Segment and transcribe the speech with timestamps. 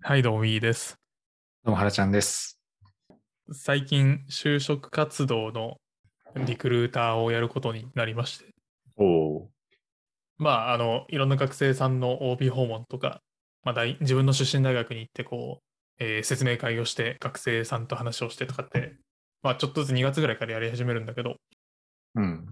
[0.00, 0.96] はい、どうも、いいです。
[1.64, 2.58] どうも、はらちゃんです。
[3.52, 5.76] 最近、就職活動の
[6.46, 8.46] リクルーターをやることになりまして、
[8.96, 9.50] おお。
[10.38, 13.20] まあ、あの、いろんな学生さんの OB 訪問とか、
[13.64, 15.64] まあ、大自分の出身大学に行って、こう、
[15.98, 18.96] えー説明会をして、学生さんと話をしてとかって、
[19.42, 21.36] まあ、ちょっとずつ2月ぐらいからやり始めるんだけど、
[22.14, 22.46] うん。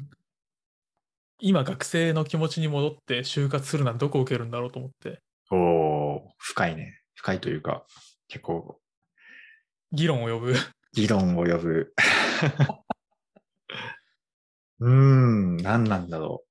[1.39, 5.21] 今、学生の気持ちに戻って就活するならどこを受けるんだろうと思って、
[5.51, 7.06] おお、深いね。
[7.17, 7.85] 深いというか、
[8.29, 8.79] 結構、
[9.93, 10.55] 議論を呼ぶ。
[10.93, 11.93] 議論を呼ぶ。
[14.79, 16.45] うーん、何なんだろ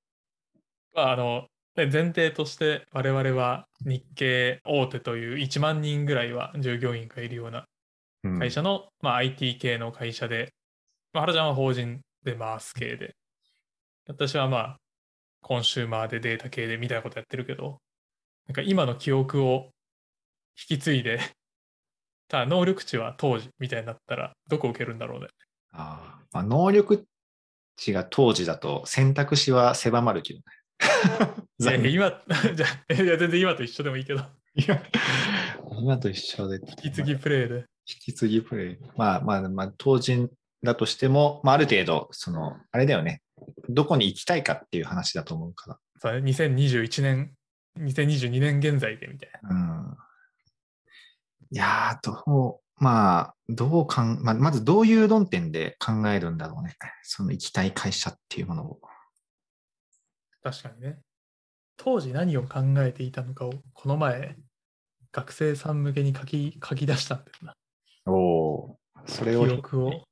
[0.93, 7.68] まあ、あの、で前提として我々は日系大手という1万人ぐらいは従業員がいるような
[8.23, 8.29] う。
[8.29, 10.54] うん会社の、まあ、IT 系の会社で、
[11.13, 13.16] まあ、原ちゃんは法人で回す系で、
[14.07, 14.77] 私はまあ、
[15.41, 17.79] コンシューマーでデータ系でみたいなことやってるけど、
[18.48, 19.70] なんか今の記憶を
[20.70, 21.20] 引き継いで、
[22.27, 25.27] ただ能力値は当時みたいになったら、どこ受けるんだろうね。
[25.71, 27.05] あーまあ、能力
[27.76, 30.44] 値が当時だと選択肢は狭まるけどね。
[31.90, 32.12] 今、
[32.55, 34.21] じゃあいや全然今と一緒でもいいけど、
[35.79, 36.60] 今と一緒で。
[36.68, 37.55] 引き継ぎプレイで。
[37.88, 38.77] 引き継ぎプレイ。
[38.96, 40.29] まあまあまあ、当人
[40.63, 43.22] だとしても、まあ、ある程度、その、あれだよね。
[43.70, 47.34] どこに行きたいかっていう話だと思うかそうね2021年、
[47.79, 49.49] 2022年現在でみたいな。
[49.49, 49.55] ら。
[49.55, 49.98] うん。
[51.51, 56.76] いやー、どう、まあ、どうかん、まあ、まずどういう論点で考えるんだろうね。
[57.04, 58.79] その行きたい会社っていうものを。
[60.43, 60.99] 確かにね。
[61.77, 64.35] 当時何を考えていたのかを、この前、
[65.12, 67.53] 学生さん向けに書き書き出したんだよな。
[68.06, 70.03] おおそれを記、憶を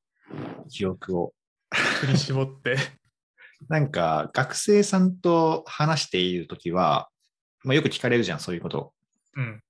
[0.69, 1.33] 記憶を。
[1.71, 2.77] 振り絞って。
[3.69, 7.09] なんか、学生さんと話しているときは、
[7.63, 8.93] まあ、よく聞かれるじゃん、そういうこと。
[9.35, 9.62] うん。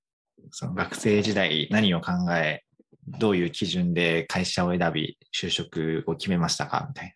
[0.50, 2.62] その学生時代何を考え、
[3.06, 7.12] どういう基準で会社を選び、就職を決めましたかみたいな。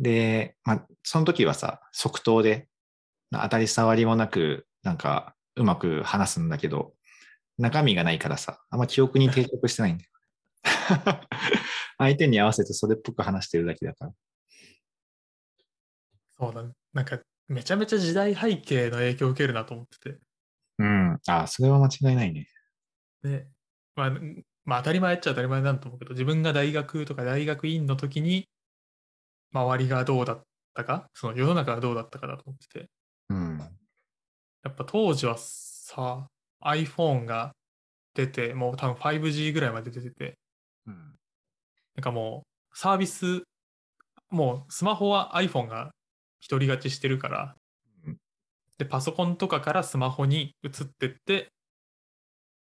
[0.00, 2.68] で、まあ、その時はさ、即答で、
[3.30, 6.94] 当たり障りもなく、なんか、うまく話すんだけど、
[7.58, 10.10] 中身がないからさ、あんま記憶に定着してないんだよ。
[11.98, 14.12] 相手に合わせてそれっぽく話してるだけだから。
[16.38, 20.18] そうだ、なんか、めちゃめちゃ時代背景の影響を受けるなと思ってて。
[20.82, 21.20] うん。
[21.28, 22.48] あ、それは間違いないね。
[23.22, 23.46] で、
[23.94, 28.48] まあ、んまあ、当たり前っちゃ当たり前なんだと思うけど、自分が大学とか大学院の時に、
[29.52, 30.42] 周りがどうだっ
[30.74, 32.90] たか、その世の中がどうだったかだと思ってて。
[33.28, 33.58] うん。
[34.64, 36.28] やっぱ当時はさ、
[36.64, 37.54] iPhone が
[38.14, 40.38] 出て、もう多分 5G ぐらいまで出てて、
[40.86, 40.94] うん。
[41.94, 43.42] なんかもうサービス、
[44.30, 45.92] もうスマホは iPhone が
[46.48, 47.60] 独り勝ちしてるからうん、
[48.82, 51.52] で、パソコンとかからスマホに移ってって、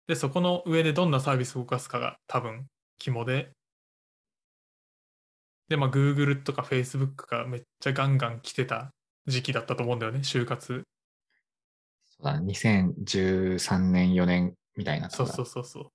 [0.07, 2.65] で、そこの上でどんなサービスを動かすかが多分
[2.97, 3.51] 肝で、
[5.67, 8.89] で、まあ Google とか Facebook がめっちゃガンガン来てた
[9.27, 10.81] 時期だったと思うんだよね、就活。
[12.09, 15.11] そうだ、2013年、4年みたいな。
[15.11, 15.87] そうそうそうそう。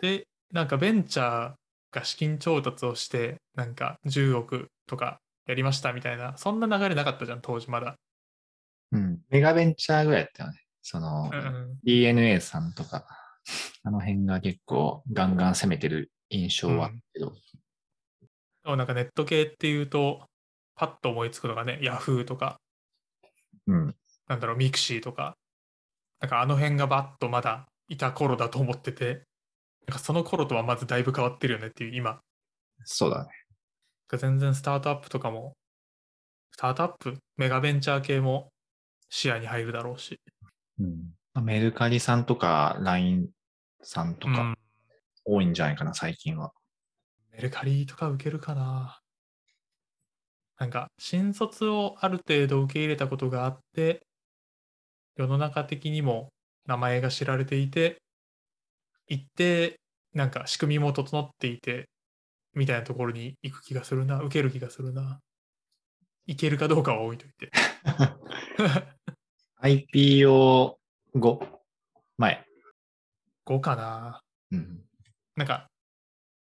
[0.00, 1.54] で、なんかベンチャー
[1.92, 7.96] が資金調達をして、なんか10億とかやりましたみたいな、そんな流れなかったじゃん、当時まだ。
[8.92, 9.20] うん。
[9.30, 10.60] メガベンチャーぐらいだったよね。
[10.82, 11.40] その、うんう
[11.74, 13.06] ん、DNA さんとか、
[13.84, 17.32] あの辺が結構ガンガン攻めてる印象はあるけど、
[18.64, 20.28] でもなんかネット系っていうと、
[20.74, 22.60] パッと思いつくのがね、Yahoo とか、
[23.66, 23.96] うん。
[24.28, 25.36] なんだろう、 mixi とか、
[26.20, 29.24] なんかあの辺がバッとまだいた頃だと思ってて、
[29.86, 32.20] なんかその頃とはまずだいぶ変わってるよねっていう今、
[32.84, 33.30] そうだね。
[34.18, 35.56] 全然スタートアップとかも、
[36.52, 38.50] スタートアップ、メガベンチャー系も
[39.10, 40.20] 視野に入るだろうし。
[40.78, 41.44] うん。
[41.44, 43.28] メルカリさんとか、LINE
[43.82, 44.56] さんとかうん、
[45.24, 46.52] 多いんじゃないかな、最近は。
[47.32, 49.00] メルカリとか受けるかな
[50.58, 54.06] なんか、新卒をある程度受け入れたことがあって、
[55.16, 56.32] 世の中的にも
[56.66, 58.02] 名前が知られていて、
[59.06, 59.80] 一定、
[60.14, 61.88] なんか仕組みも整っていて、
[62.54, 65.20] みたいなところに行く気がするな、受ける気がするな。
[66.26, 67.50] いけるかどうかは置いといて。
[69.62, 70.74] IPO
[71.14, 71.42] 後
[72.18, 72.44] 前。
[73.46, 74.22] 5かな
[74.52, 74.82] うん。
[75.36, 75.66] なんか、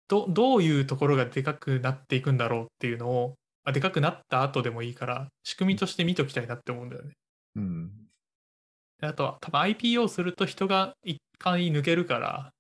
[0.08, 7.12] どどういうところがでかくなっていくんだろうっていうのを、まあ、でかくなった後でもいいから、仕組みとして見ときたいなって思うんだよね。
[7.56, 7.90] うん。
[9.00, 12.52] であとは、多分 IPO すると人が一回抜けるから、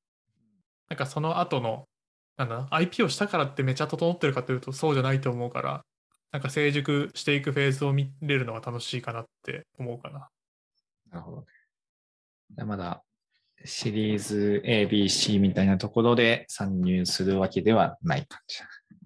[0.88, 1.84] なんかその後の、
[2.36, 5.82] なんだ IPO したからってめちゃ整ってるかというとそうじゃないと思うから、
[6.32, 10.28] なんか成熟していくフェーズを見れるのが楽しいかなって思うかな。
[11.10, 11.40] なるほど
[12.56, 12.64] ね。
[12.64, 13.02] まだ
[13.64, 18.58] シリーズ A、B、C みたいなところで参入するわけではない感じ。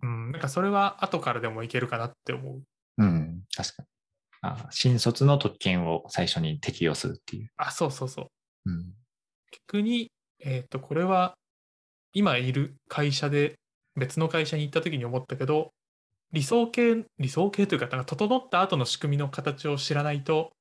[0.02, 2.62] うん、なんかそれは後からでもいけるかなって思う。
[2.98, 3.88] うん、確かに。
[4.42, 7.50] あ新卒の特権を最初に適用するっていう。
[7.56, 8.30] あ、そうそうそ
[8.66, 8.70] う。
[8.70, 8.94] うん。
[9.50, 11.34] 逆に、えっ、と、これは
[12.12, 13.58] 今いる会社で
[13.96, 15.72] 別の会社に行った時に思ったけど、
[16.32, 20.52] 理想形、理想形というか、なんか整った後の仕組みの形を知らないと、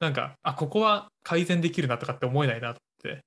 [0.00, 3.24] なんか、あ、ここは改善できるなとかって思えないなと思って、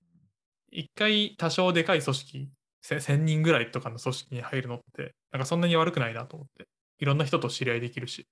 [0.71, 2.49] 一回多少でかい組織、
[2.81, 6.67] せ1000人ぐらいとかの組織に入るのって、なんかそんなに悪くないなと思って、
[6.99, 8.27] いろんな人と知り合いできるし、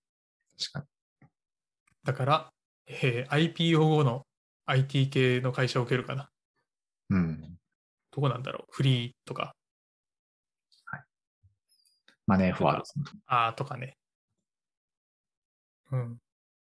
[0.59, 0.79] 確か
[1.21, 1.27] に。
[2.03, 2.49] だから、
[2.87, 4.25] えー IPO 後の
[4.65, 6.29] IT 系の会社を受けるかな。
[7.09, 7.57] うん。
[8.11, 9.55] どこなんだろうフリーとか、
[12.27, 12.83] マネーフォワード。
[13.27, 13.97] あーとかね。
[15.91, 16.17] うん。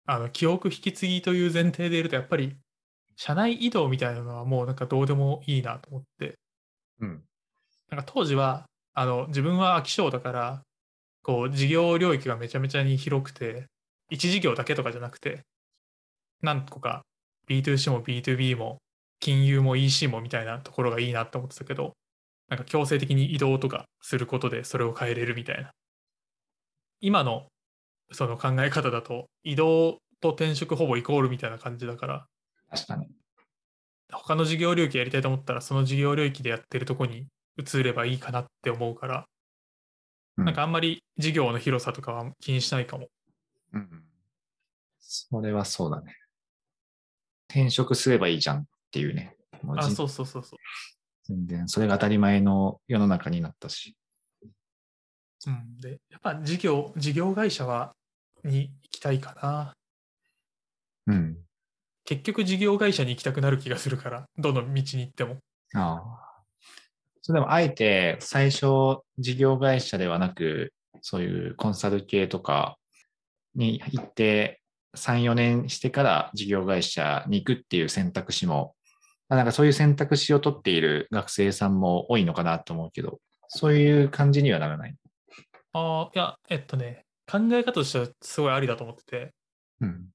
[0.06, 2.58] あの、記憶引き継ぎという前提でいると、やっぱり、
[3.16, 6.40] 社内移動みたいなのはもうなんかどうでもいいなと思って、
[7.00, 7.24] うん。
[7.90, 10.64] なんか当時は、あの、自分は飽き性だから、
[11.24, 13.68] こう、事業領域がめちゃめちゃに広くて、
[14.10, 15.44] 一事業だけとかじゃなくて、
[16.42, 17.04] 何個か
[17.48, 18.80] B2C も B2B も
[19.20, 21.94] 金融も EC もみたいなところがいいなって思ってたけど、
[22.50, 25.72] なんか強制的に移動とかすることでそれを変えれるみたいな。
[27.02, 27.48] 今の
[28.12, 32.28] その考え方だと移動と転職ほぼイコールみたいな感じだから、
[32.70, 33.08] 確かに。
[34.12, 39.26] 他の事業領域やりたいと思ったらその事業領域でやってるとこに移ればいいかなって思うから、
[40.38, 43.08] うんなんかあんまり事業の広さとかは気にしないかも。
[43.74, 44.04] うん。
[45.00, 46.16] それはそうだね。
[47.50, 49.36] 転職すればいいじゃんっていうね。
[49.78, 50.60] あ、じそうそうそうそう。
[51.24, 53.96] 全然、それが当たり前の世の中になったし。
[55.48, 57.94] うん、で、やっぱ事業、事業会社は、
[58.44, 59.74] に行きたいかな。
[61.08, 61.38] うん。
[62.06, 65.38] 結局事業会社に行きたくなる気がするから、どの道に行っても。
[65.74, 66.44] ああ。
[67.22, 72.78] それでも、あえて、最初、事業会社ではなく、そういうコンサル系とか
[73.56, 74.62] に行って、
[74.96, 78.83] 3、4年してから事業会社に行くっていう選択肢も、まあ
[79.30, 84.96] なんかそういう選択肢を取っている学生さんも多いのかなと思うけど、そういう感じにはならない。
[85.74, 89.34] ああ、いや、えっとね、考え方としてはすごいありだと思ってて、
[89.82, 90.06] うん。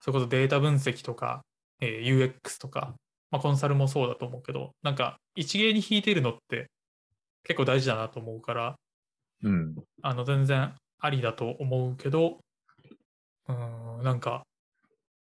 [0.00, 1.42] それこそデータ分析とか、
[1.80, 2.94] えー UX とか、
[3.30, 6.70] まあ、コンサルもそうだと思うけど、なんか一芸に引いてるのって
[7.44, 8.76] 結構大事だなと思うから、
[9.42, 9.74] うん。
[10.02, 12.38] あの全然ありだと思うけど、
[13.48, 14.44] うーん、なんか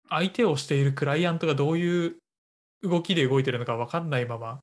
[0.09, 2.15] 相手をしているクライアントがどういう
[2.83, 4.59] 動きで動いてるのか分かんないまま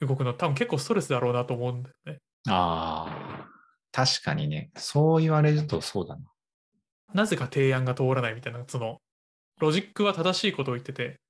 [0.00, 2.18] 動くの多分結構ストレスだろうなと思うんだよね。
[2.48, 3.48] ああ。
[3.92, 4.70] 確かにね。
[4.76, 6.22] そう言われるとそうだな。
[7.14, 8.98] なぜか提案が通らないみたいな、その
[9.60, 11.20] ロジックは正しいことを言ってて、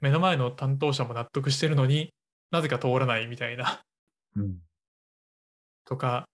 [0.00, 2.14] 目の前の担当者も納得してるのに
[2.50, 3.82] なぜか通らないみたいな。
[4.36, 4.58] うん。
[5.84, 6.28] とか、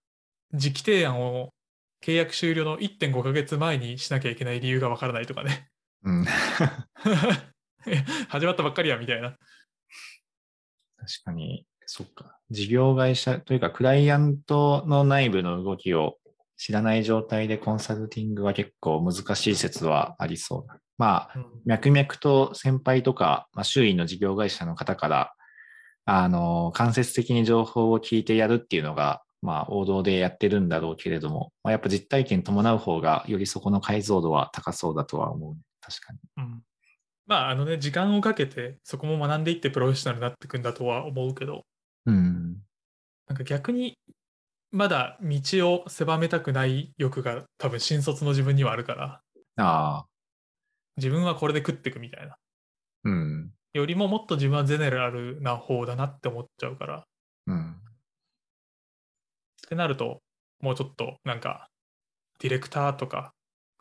[0.52, 1.50] 時期提案を
[2.02, 5.68] 契約終了の1.5ヶ月前にしなきゃいけない理由がわからないとかね。
[6.04, 6.24] うん。
[8.28, 9.36] 始まったばっかりやみたいな。
[10.96, 12.38] 確かに、そっか。
[12.50, 16.18] 事業会社というか、クライアントの内部の動きを
[16.56, 20.78] 知らない状態でコンサルティングは結構難しい説はありそうだ。
[20.96, 25.34] まあ、うん脈々と先輩とか、まあ、周囲の事業会社の方から、
[26.04, 35.60] あの、間接的に情報を聞いてやるっていうのが、まあ、王道でやってるんだろうけれども、まあ、やっぱ実体験伴う方が、よりそこの解像度は高そうだとは思うね。
[35.80, 36.18] 確かに。
[36.38, 36.62] うん
[37.26, 41.64] まあ、あのね、時間をかけて、そこも学んでいってプロフェッショナルになっていくんだとは思うけど、
[42.06, 42.62] うん。
[43.26, 43.98] なんか逆に、
[44.70, 45.40] まだ道
[45.72, 49.20] を狭めたくない欲が多分新卒の自分にはあるから、
[49.56, 50.06] ああ。
[50.96, 52.36] 自分はこれで食っていくみたいな。
[53.04, 53.50] うん。
[53.72, 57.04] よりももっと自分はゼネラルな方だなって思っちゃうから、
[57.46, 57.70] うん。
[57.72, 57.74] っ
[59.68, 60.20] てなると、
[60.60, 61.68] もうちょっとなんか、
[62.38, 63.32] ディレクターとか、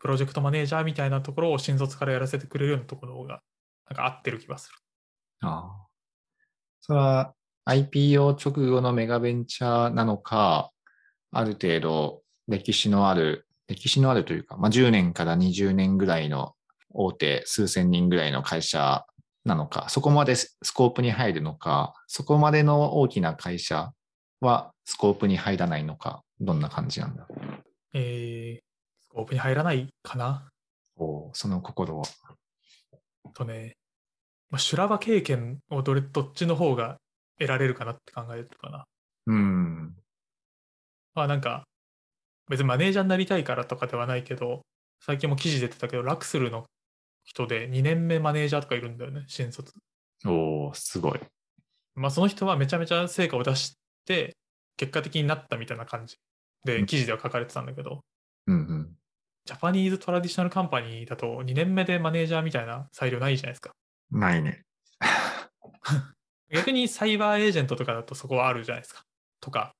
[0.04, 3.40] プロジェクトマネージャーみたいなところを新卒からやらせてくれるようなところの方が、
[3.88, 4.76] なんか合ってる気がする。
[5.40, 5.86] ああ。
[6.82, 7.34] それは
[7.66, 10.72] IPO 直後のメガベンチャーなのか、
[11.32, 16.52] ある程度歴史のある、歴史のあるというか、まあ、10年から20年ぐらいの
[16.90, 19.06] 大手数千人ぐらいの会社
[19.46, 23.90] なのか、そこまでススコープに入るのか、そこまでの大きな会社
[24.42, 27.36] はスコープに入らないのか、どんな感じなんだろ
[27.94, 28.73] えー、
[29.14, 30.50] スコープに入らないかな
[30.96, 31.04] う。
[31.04, 32.04] おその心は。
[33.32, 33.76] とね、
[34.50, 36.98] まあ、修羅場経験をどれどっちの方が
[37.38, 38.84] 得られるかなって考えるかな。
[39.28, 39.94] うん。
[41.14, 41.62] まあなんか、
[42.48, 44.62] 別にマネージャーになりたいからとかではないけど、
[45.00, 46.64] 最近も記事出てたけど、ラクスルの
[47.22, 49.72] 人で2年目マネージャーとかいるんだよね、新卒。
[50.26, 51.20] おおすごい。
[51.94, 54.36] まあ、その人はめちゃめちゃ成果を出して、
[54.76, 56.16] 結果的になったみたいな感じ
[56.64, 58.00] で、うん記事では書かれてたんだけど、
[58.46, 58.73] うんうん。
[59.44, 63.72] ジャパニーズトラディショナルカンパニーだと2年目でマネージャーみたいな裁量ないじゃないですか。
[64.10, 64.64] ないね。
[66.50, 69.04] 逆にサイバーエージェントとかだとそこはあるじゃないですか。
[69.40, 69.74] とか。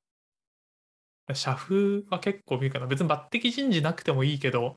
[1.32, 2.86] 社風は結構見るかな。
[2.86, 4.76] 別に抜擢人事なくてもいいけど、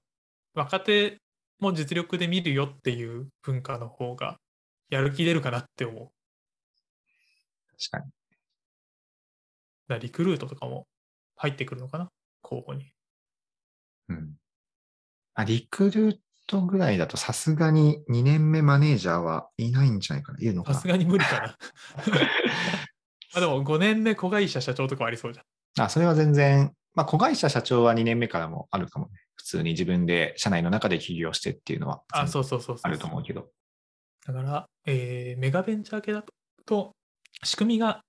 [0.54, 1.18] 若手
[1.60, 4.40] も実力で見るよっていう文化の方が
[4.90, 6.12] やる気出るかなって思う。
[7.78, 8.12] 確かに。
[9.90, 10.88] らリクルートとかも
[11.36, 12.10] 入ってくるのかな
[12.42, 12.92] 候補に。
[14.10, 14.38] うん。
[15.38, 16.18] あ、リクルー
[16.48, 20.40] トぐらいだとさすがに2年目マネージャーはいないんじゃないかな。
[20.40, 20.88] いるのかなさす。
[20.88, 21.58] がに無理かな。
[23.36, 25.86] あでも5年目子会社社長とかありそうじゃん。
[25.86, 29.12] あ、それは全然、まあ、子会社社長は2年目からもあるかもね。
[29.36, 32.80] 普通に自分で社内の中で起業してっていうのはあ、そうそうそうそう。
[32.82, 33.52] あると思うけど。
[34.26, 36.24] だから、えーメガベンチャー系だ
[36.66, 36.96] と、
[37.44, 38.02] 仕組みが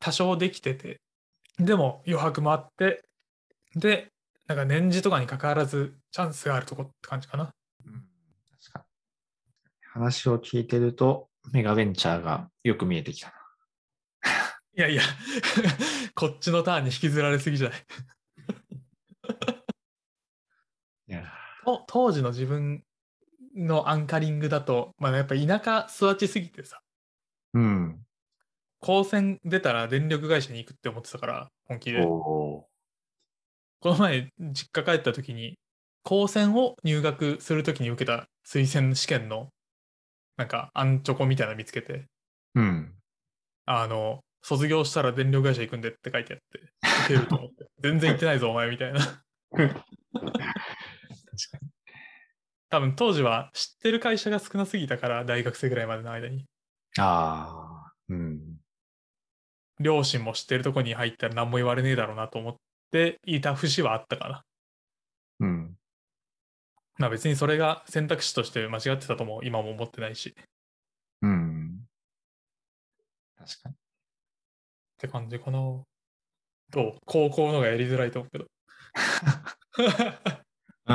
[0.00, 1.02] 多少できてて、
[1.58, 3.02] でも余白もあって、
[3.76, 4.11] で、
[4.54, 7.54] なんか年次とかに関わらずチャンスがあるとこって感じかな。
[7.86, 7.92] うん
[8.60, 8.84] 確かに。
[9.94, 13.34] 話を聞いてると、メガベンチャーがよく見えてきたな。
[14.76, 15.02] いやいや、
[16.14, 17.80] こっちのターンに引きずられすぎじゃない？
[21.08, 21.24] いや
[21.64, 22.84] と当時の自分
[23.56, 26.82] のアンカリングだと、まあ、やっぱ田舎育ちすぎてさ、
[27.54, 28.04] うん。
[28.80, 32.04] 高専出たら電力会社に行くって思ってたから、本気で。
[32.04, 32.68] お
[33.82, 35.58] この前、実家帰った時に、
[36.04, 39.48] 高専を入学するときに受けた推薦試験の、
[40.36, 42.06] なんか、アンチョコみたいなの見つけて、
[42.54, 42.94] うん。
[43.66, 46.60] あの、卒業したら電力会社行くんでって書いてあって、
[47.06, 49.00] 受けると思って、 全然行ってないぞ、お前みたいな。
[49.00, 49.24] 確
[49.66, 49.74] か
[51.60, 51.68] に。
[52.68, 56.46] 多分当時は知ってる会社が少なすぎたから、大学生ぐらいまでの間に。
[57.00, 58.60] ああ、うん。
[59.80, 62.56] 両親も知ってるとこに入ったら何も言われねえだろうなと思っ
[62.92, 64.44] ていた節はあったかな。
[65.40, 65.76] うん。
[66.98, 70.32] まあ別にそれが選択肢として間違ってたとも今も思ってないし、っ
[71.22, 71.80] うん。
[73.38, 73.74] 確かに。
[74.98, 75.58] て感じかな。
[75.58, 75.84] ど
[76.74, 76.98] う？
[77.04, 78.46] 高校のがやりづらいと思うけど。
[80.86, 80.92] う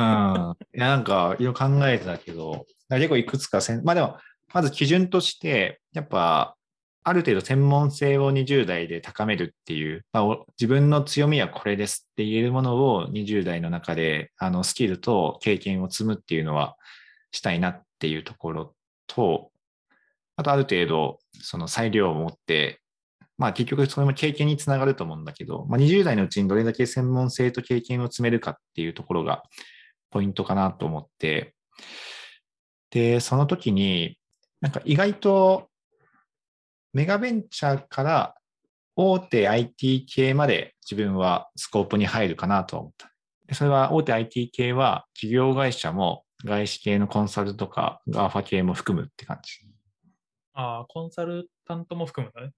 [0.74, 4.18] いや、なんか、いろいろ考えてたけど、結構いくつかせん、まあでも、
[4.52, 6.57] まず基準として、やっぱ、
[7.04, 16.76] ある程度専門性を20代で高めるっていう、まあ、自分の強みはこれですって言えるものを20代の中で、あの、スキルと経験を積むっていうのは
[17.30, 18.74] したいなっていうところ
[19.06, 19.50] と、
[20.36, 22.80] あとある程度、その裁量を持って、
[23.38, 29.42] まあ結局それも経験につながると思うんだけど、まあ、20代のうちにどれだけ専門性と経験を積めるかっていうところが
[30.10, 31.54] ポイントかなと思って、
[32.90, 34.18] で、その時に、
[34.60, 35.67] なんか意外と
[36.92, 38.34] メガベンチャーから
[38.96, 43.10] 大手 IT 系まで自分はスコープに入るかなと思った。
[43.46, 49.68] でそれは大手 IT 系は企業会社も外資系のコンサルとか GAFA 系も含むって感じ。
[50.54, 52.52] ああ、コンサルタントも含むんだね。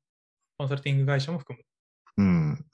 [0.58, 1.58] コンサルティング会社も含
[2.16, 2.24] む。
[2.24, 2.64] うん。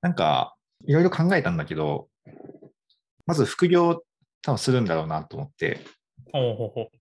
[0.00, 2.08] なんか、いろいろ考えたんだけど、
[3.26, 4.02] まず副業
[4.42, 5.80] 多分するんだろうなと思って、
[6.32, 6.99] ほうほうほう。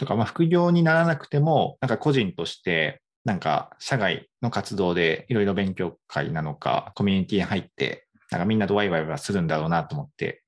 [0.00, 10.42] とか、まあ、副業にならなくても、なんか個人として、なんか社外の活動でいろいろ勉強会なのか、コミュニティに入って、なんかみんなとワイワイはするんだろうなと思って、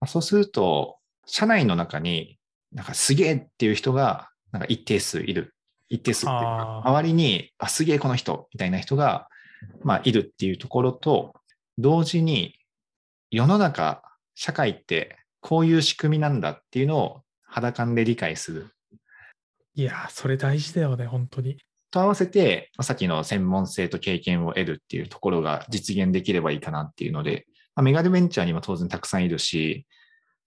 [0.00, 2.38] まあ、そうすると、社内の中に
[2.72, 5.54] なんかすげえっていう人が、なんか一定数いる。
[5.88, 9.28] 一定数っていうか周りに、あ、すげえこの人みたいな人が、
[9.84, 11.34] まあ、いるっていうところと、
[11.78, 12.56] 同時に
[13.30, 14.02] 世の中、
[14.34, 18.70] 社会ってこういう仕組みなんだっていうのを肌感で理解する。
[19.74, 21.58] いやー、それ大事だよね、本当に。
[21.90, 29.86] と合わせて、まあさっきの専門性と経験を得るっていうところが実現できればいいかなっていうので、まあ、メガネベンチャーにも当然たくさんいるし、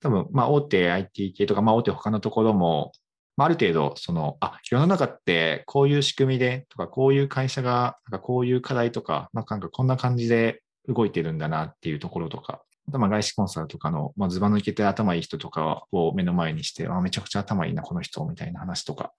[0.01, 2.91] 多分、まあ、大手 IT 系とか、まあ、大手他のところも、
[3.35, 19.13] まあ、ある程度、その、あ、世の中ってこういう仕組みでとか、こういう会社が、なんかこういう課題とか、なんかこんな感じで動いてるんだなっていうところとか、あとまあ外資コンサルとかの、まあ、ズバ抜けて頭いい人とかを目の前にして、あ、めちゃくちゃ頭いいな、この人、みたいな話とか、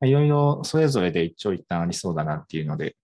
[0.00, 2.96] まあいろいろそれぞれで一長一短ありそうだなっていうので、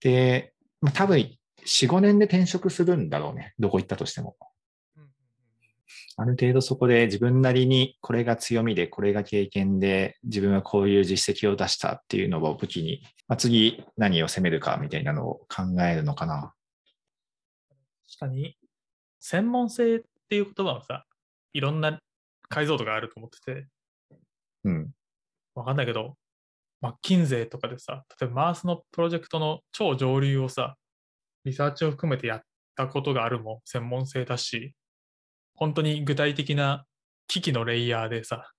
[0.00, 3.54] で、まあ、多分4、5年で転職するんだろうね。
[3.58, 4.36] どこ行ったとしても。
[6.16, 16.54] ある程度そこで自分なりにこれが強みで、これが経験で、自分はこういう実績を出したっていうのを武器に、まあ、次何を攻めるかみたいなのを考えるのかな。
[18.18, 18.56] 確かに、
[19.26, 21.06] 専門性っていう言葉はさ、
[21.54, 21.98] いろんな
[22.50, 23.66] 解像度があると思ってて、
[24.64, 24.90] うん。
[25.54, 26.18] わかんないけど、
[26.82, 30.76] マッキンゼーとかでさ、例えばマースのプロジェクトの超上流をさ、
[31.46, 32.42] リサーチを含めてやっ
[32.76, 34.74] たことがあるも専門性だし、
[35.54, 36.84] 本当に具体的な
[37.26, 38.50] 機器のレイヤーでさ、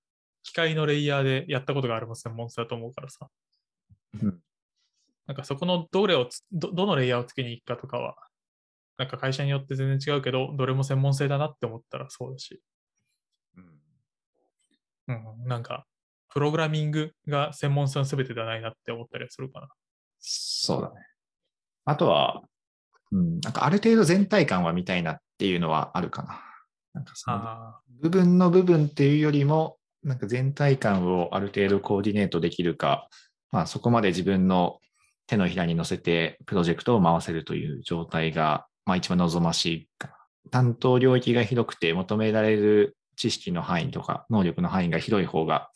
[0.41, 3.29] 機械のレイヤーでやったことがあるも専門性だと思うからさ。
[4.19, 4.39] うん
[5.27, 8.15] なんかそこのどれをつど、どのレイヤーをつけに行くかとかは、
[8.97, 12.61] なんか会社によって全然違うけど、どれも専門性だなって思ったらそうだし。
[15.07, 15.85] うん、なんか、
[16.29, 19.67] プログラミングが専門性の全てではないなって思ったりはするかな。
[20.19, 20.95] そうだね。
[21.85, 22.43] あとは、
[23.11, 26.41] うん、なんかある程度全体感は見たいなっていうのはあるかな。
[26.93, 33.07] なんかそのあ部分の部分っていうよりも、なんか全体感をある程度コーディネートできるか、
[33.51, 34.79] まあそこまで自分の
[35.27, 40.15] 手のひらに乗せてプロジェクトを回せるという状態が、まあ一番望ましいかな。
[40.51, 45.69] 担当領域が広くて求められる知識の範囲とか能力の範囲が広い方が、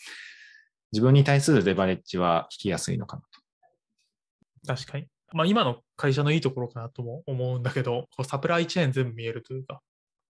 [0.92, 4.74] 自分に対するレバレッジは聞きやすいのかなと。
[4.74, 5.08] あ、確かに。
[5.34, 9.82] まあ今の会社のいいところかなとも思うんだけど、こうサプライチェーン全部見えるというか、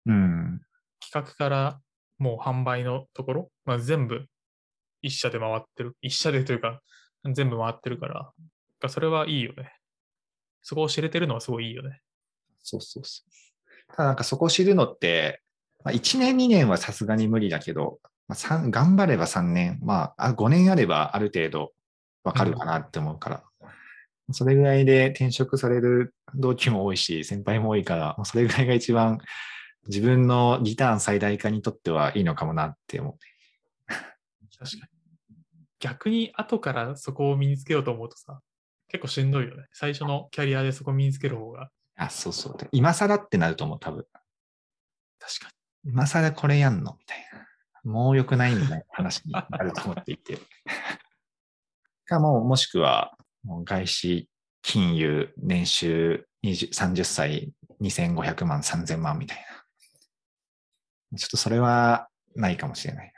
[0.05, 0.61] うん。
[0.99, 1.79] 企画から
[2.17, 4.25] もう販売のところ、まあ、全部
[5.01, 5.95] 一社で回ってる。
[6.01, 6.81] 一社でというか、
[7.33, 9.73] 全部回ってるから、それはいいよね。
[10.61, 12.01] そこを知れてるのはすごいいいよね。
[12.63, 13.95] そうそうそう。
[13.95, 15.41] ただなんかそこを知るのって、
[15.83, 21.73] まあ、1年2年はさすがに無理だけど、まあ、頑張れば3年、まあ5年あればある程度
[22.23, 23.43] わかるかなって思うから、
[24.31, 29.17] それぐらいで転職される同期も多いし、先輩も多いから、それぐらいが一番
[29.87, 33.17] 自分のリターン最大化にとってはいいのかもなって思う。
[33.87, 34.81] 確かに。
[35.79, 38.41] 逆に後からそこを身につけようと思うとさ、
[38.89, 39.65] 結構しんどいよね。
[39.71, 41.71] 最初のキャリアでそこ身につける方が。
[41.99, 42.57] あ、そうそう。
[42.71, 44.05] 今更ってなると思う、多分。
[45.19, 45.51] 確か
[45.83, 46.95] 今更これやんの？
[46.97, 47.45] みたいな。
[47.83, 50.37] もう良くないみたいな話になると思っていて。
[52.05, 54.29] かも、もしくは、もう外資
[54.61, 59.45] 金融年収20 30歳2500万3000万みたい
[61.11, 61.17] な。
[61.17, 63.13] ちょっとそれはないかもしれない。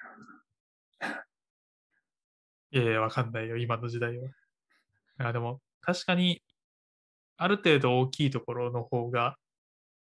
[2.72, 2.80] に。
[2.82, 4.30] いやいや、わかんないよ、今の時代は。
[5.20, 6.42] あでも、確かに、
[7.42, 9.36] ある程度大きいところの方が、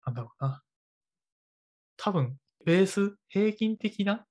[0.05, 0.63] なんだろうな。
[1.97, 4.25] 多分、ベース、平均的な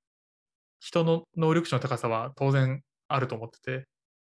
[0.80, 3.86] 人の能力値の高さは当然あると思ってて、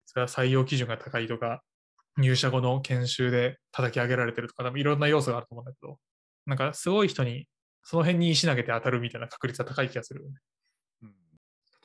[0.05, 1.61] それは採用基準が高いとか、
[2.17, 5.99] 入社後の研修で叩き上げられてるとか、多分いろんな要素があると思うんだけど、
[6.45, 7.49] なんかすごい人に
[7.83, 10.37] その辺に石投げて当たるみたいな確率は高い気がするよね。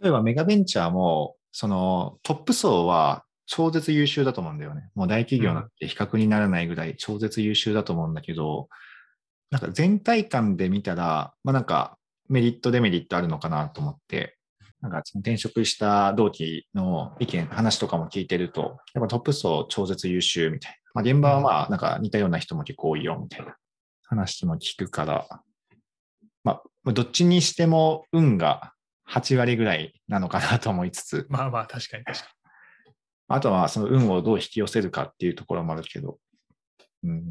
[0.01, 4.91] 例えばメガベンチャーも、そのトップ層は超絶優秀だと思うんだよね。
[4.95, 8.69] もう大企業なんて比較にならないぐらい超絶優秀だと思うんだけど、
[9.51, 11.97] なんか全体感で見たら、まあなんか
[12.29, 14.37] メリットデメリットあるのかなと思って、
[14.83, 20.77] なんかその転職した同期の意見、話とかも聞いてると、やっぱトップ層超絶優秀みたいな。
[20.95, 23.57] まあ現場はまあなんか似たような人も結構多いよみたいな。
[24.03, 25.27] 話も聞くから、
[26.45, 28.73] まあどっちにしても運が
[29.11, 32.27] 8割ぐらいなのかなと思いつつ、まあまあ、確かに確か
[33.29, 36.19] あとはその運をどう引き寄せるかっていうところもあるけど。
[37.05, 37.23] うん。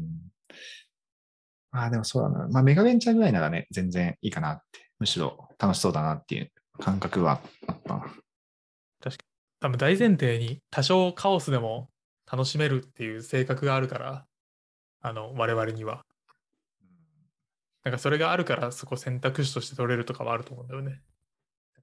[1.70, 2.48] まあでもそうだな。
[2.48, 4.88] まあメガベンチャーぐらいならね、全然いいかなって。
[4.98, 8.04] むしろ楽しそうだなっていう感覚はあったな。
[8.06, 9.16] に。
[9.60, 11.90] 多分大前提に多少カオスでも
[12.30, 14.26] 楽しめるっていう性格があるから、
[15.00, 16.04] あの、我々には。
[17.84, 21.00] なんかそれがあるからそこ選択肢として取れるとかはあると思うんだよね。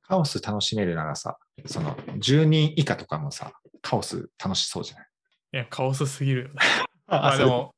[0.08, 5.08] カオス楽しめるならさ、その10人以下とかもさ、カオス楽しそうじゃない？
[5.54, 6.56] いや、カオスすぎるよ ね。
[7.08, 7.74] あまあでも、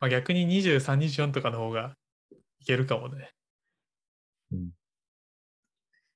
[0.00, 1.94] まあ、逆に23、24とかの方が
[2.60, 3.30] いけるかもね。
[4.52, 4.70] うん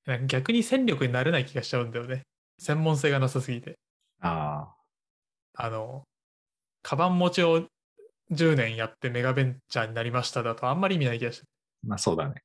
[0.05, 2.27] なんか逆に戦力になれない気がしちゃうんだよね。
[2.59, 3.79] 専門性がなさすぎて。
[4.21, 4.75] あ
[5.55, 6.03] あの、
[6.83, 7.69] カバン持ちを
[8.33, 11.45] 10年やってメガベンチャーになりましただとあんまり意味ない気がして。
[11.85, 12.43] あ、まあそうだね。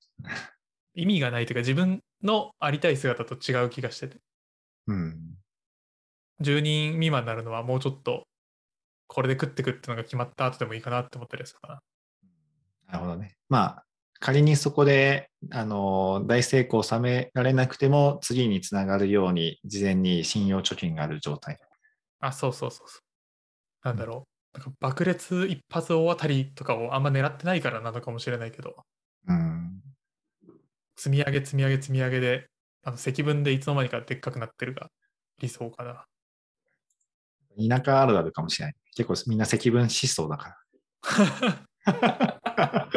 [0.98, 4.18] 意味がないというか自分のありたい姿と違う気がしてて。
[4.88, 5.38] うん。
[6.42, 8.26] 10人未満になるのはもうちょっと
[9.08, 11.80] これで食ってくってのが決まった後でもいいかなって思ったりするかな。
[12.88, 13.36] なるほどね。
[13.50, 13.84] まあ、
[14.20, 21.58] 仮にそこで、あの、大成功を収められなくても、次につながるように、事前に信用貯金がある状態。
[22.20, 23.02] あ、そうそうそうそう。
[23.84, 24.58] なんだろう。
[24.58, 28.76] なんか爆裂一発大当たりとかをあんま狙ってないからなのかもしれないけど、
[29.28, 29.57] うん。
[30.98, 32.48] 積み上げ積み上げ積み上げで、
[32.84, 34.90] あの積分でいつの間にかでっかくなってるが
[35.40, 36.06] 理想かな。
[37.58, 38.76] 田舎あるあるかもしれない。
[38.96, 40.58] 結構みんな積分しそうだから。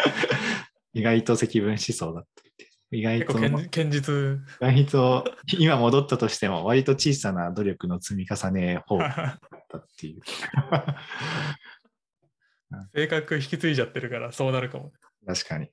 [0.92, 2.50] 意外と積分しそうだって
[2.92, 3.50] 意外と、堅
[3.86, 4.40] 実。
[4.60, 5.24] 意外と、
[5.58, 10.22] 今戻ったとしても、割と小さな努力の積み重ね方だったっていう。
[12.94, 14.92] 性格引き継いじゃってるからそうなるかも。
[15.24, 15.70] 確かに。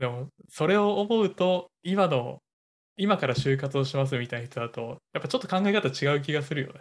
[0.00, 2.40] うんでも、それを思うと、今の、
[2.96, 6.80] 今から就活をしますみたいな人だと、やっぱちょっと考え方違う気がするよね。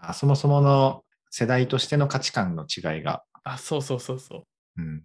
[0.00, 3.22] あそもそもの世代としての価値観の違いが。
[3.44, 4.38] あ、そうそうそうそ
[4.76, 4.82] う。
[4.82, 5.02] うん、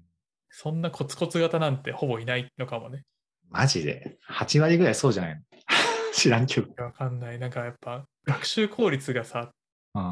[0.49, 3.03] そんなコツコツ型なんてほぼいないのかもね。
[3.49, 5.41] マジで ?8 割ぐらいそうじゃないの？
[6.13, 6.83] 知らんけど。
[6.83, 7.39] わかんない。
[7.39, 9.51] なんかやっぱ、学習効率がさ、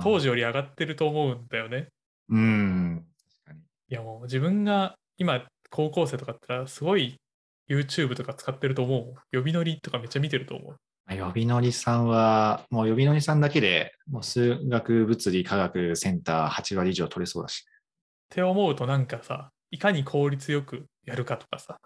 [0.04, 0.24] 当時。
[0.24, 1.90] 時より上がってると思うんだよね。
[2.30, 3.06] うん。
[3.44, 3.60] 確かに。
[3.60, 7.20] いやもう自分が今高校生とかだったらすごい
[7.70, 9.36] YouTube とか使ってると思う。
[9.36, 10.78] 呼び乗りとかめっちゃ見てると思う。
[11.10, 17.66] 呼び乗りさんは、もう呼び乗りさんだけで、もう数学、物理、科学センター8割以上取れそうだし。
[17.66, 17.68] っ
[18.30, 21.80] て思うとなんかさ、いかに効率よくやるかとかさ、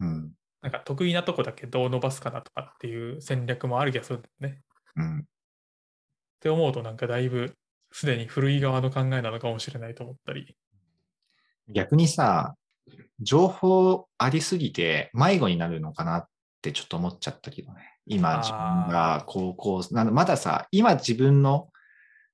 [0.00, 0.32] うん。
[0.62, 4.60] なんか得意なとこだけどう伸ばすかなとかっていう戦略もある気がするんだよね。
[4.96, 5.18] うん。
[5.20, 5.22] っ
[6.40, 7.54] て思うとなんかだいぶ
[7.92, 10.56] すでに古い側の考えなのかもしれないと思ったり。
[11.68, 12.56] 逆にさ、
[13.20, 16.28] 情報ありすぎて迷子になるのかなっ
[16.62, 17.94] てちょっと思っちゃったけどね。
[18.06, 21.68] 今、自分が高校、なのまださ、今自分の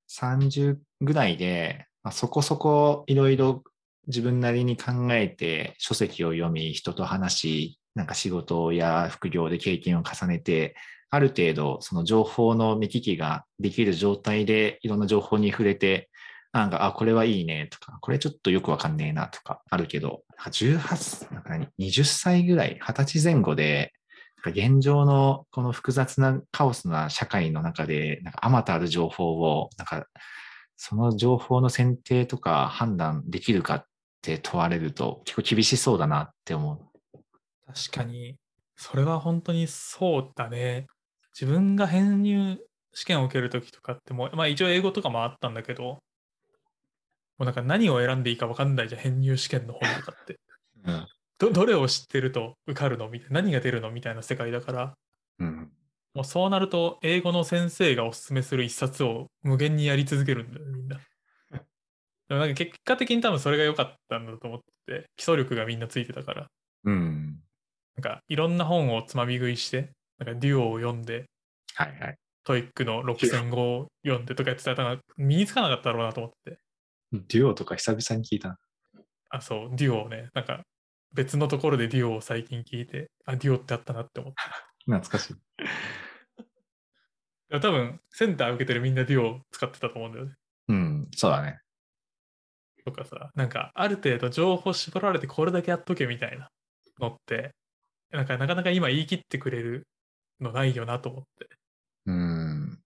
[0.09, 3.63] 30ぐらいで、まあ、そこそこいろいろ
[4.07, 10.75] 自分なりに考えて書籍を読み、人と話し、なんか仕事や副業で経験を重ねて、
[11.09, 16.09] ある程度その情報の見聞きができる状態でいろんな情報に触れて、
[16.51, 23.93] なんか、あ、これはいいねとか、これちょっとよくわかんねえなとかあるけど、なんか18、なんか何20歳ぐらい、20歳前後で、
[24.49, 30.07] 現状のこの複雑なカオスな社会の中で、なんかあまたある情報を、なんか
[30.77, 33.85] その情報の選定とか判断できるかっ
[34.23, 37.19] て問われると結構厳しそうだなって思う。
[37.67, 38.35] 確かに、
[38.75, 40.87] それは本当にそうだね。
[41.39, 42.57] 自分が編入
[42.95, 45.99] 試験を受けるときとかっても、まあ一応英語とかもあったんだけど、
[47.43, 50.39] うなんか何を選んでいいか分かんないじゃん、編入試験の本とかって。
[50.85, 51.07] うん。
[51.37, 54.93] どどれを知ってると受かるのみたいな、何が出るのみたいな世界だから、
[55.39, 55.71] うん。
[56.13, 60.99] もうそうなると、英語の先生がおすすめする一冊を無限にやり続けるんだよね、みんな。
[62.27, 66.47] でもなんか結果的に多分それが良かったんだと思ってて、基礎力がみんなついてたから、
[66.83, 67.41] うん。
[67.95, 71.25] なんかいろんな本をつまみ食いして、なんかデュオを読んで、
[71.75, 72.17] はいはい。
[72.43, 76.59] TOEIC の6000語を読んでとかやってたら、身につかなかったろうなと思って。
[77.11, 78.57] デュオとか久々に聞いた。
[79.29, 80.63] あ、そう、デュオをね、なんか
[81.13, 84.37] 別のところでデュオを最近聞いて、あ、デュオってあったなって思って。
[84.85, 85.35] 懐かしい。
[87.59, 90.33] 多分、センター受けてるみんなデュオを使ってたと思うんだよね。
[90.69, 91.07] うん。
[91.15, 91.59] そうだね。
[92.85, 96.49] とかさ、なんかある程度情報絞られてこれだけやっとけみたいな
[96.99, 97.53] のって、
[98.09, 99.87] なんかなかなか今言い切ってくれる
[100.39, 101.47] のないよなと思って。
[102.05, 102.81] うん。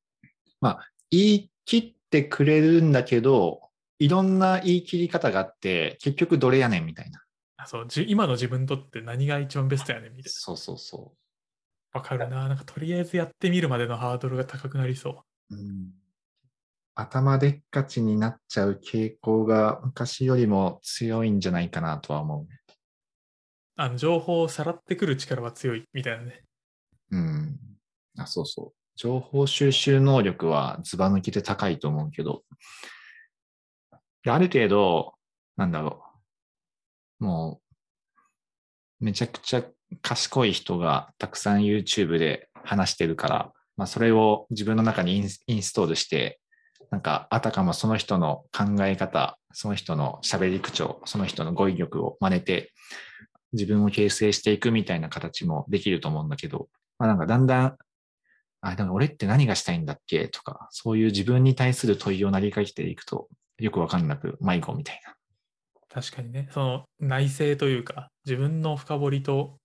[0.61, 3.64] まあ、言い切ってくれるんだけど、
[3.99, 7.21] いろんな言い切り方があって、結局どれやねんみたいな。
[7.57, 11.13] あそうじ今の自分にとって何が一番ベストやねんみたいそうそうそ
[11.93, 11.99] な。
[11.99, 12.47] わかるな。
[12.49, 15.55] なんかとりあえずやってみるまでのハードルが高くなりそう。
[15.55, 15.57] う。
[15.57, 15.91] うん、
[16.93, 22.47] 頭でっかちになっちゃう傾向が昔よりも強いんじゃないかなとは思う。
[23.77, 26.43] あの情報をさらってくる力は強いみたいなね。
[27.11, 27.59] うん。
[28.17, 28.73] あ、そうそう。
[28.95, 32.43] 情報収集能力はずば抜きで高いと思うけど、
[34.25, 35.13] である程度、
[35.55, 36.03] なんだろ
[37.21, 37.25] う。
[37.25, 37.61] も
[38.99, 39.63] う、めちゃくちゃ
[40.01, 46.39] 賢い人がたくさん YouTube で話してるから、まあそれを自分の中にインストールして、
[46.91, 52.71] なんかあたかもその人の考え方、その人の喋り口調、その人の語彙力を真似て、
[53.53, 57.77] 自分を形成していくみたいな形もできると思うんだけど、まあなんかだんだん、
[58.61, 60.27] あ、でも俺って何がしたいんだっけ？
[60.29, 63.27] とか、そういう自分に対する問いを投げかけていくと、
[63.57, 65.15] よくわかんなく迷子みたいな。
[65.89, 66.49] 確かにね。
[66.51, 69.57] その内省というか、自分の深掘りと、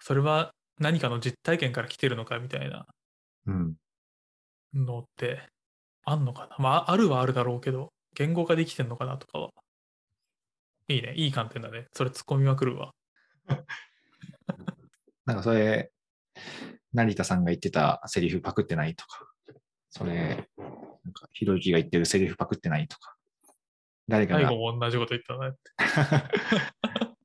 [0.00, 2.86] それは何かの実体験から来てるのかみたいな
[3.46, 3.74] うん。
[4.74, 5.48] のって
[6.04, 9.50] あんのかなまあ、あるはあるだろうけど、言語化できてんのかなとかは。
[10.88, 11.14] いいね。
[11.16, 11.86] いい観点だね。
[11.92, 12.92] それ突っ込みまくるわ。
[15.24, 15.90] なんかそれ、
[16.92, 19.26] 成田さんが言ってたセリフパクってないとか、
[19.90, 23.15] それ、なんかひろゆきが言ってるセリフパクってないとか、
[24.08, 25.58] 誰かが最後、も同じこと言ったなって。